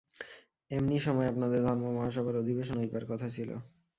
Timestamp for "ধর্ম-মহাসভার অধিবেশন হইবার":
1.63-3.03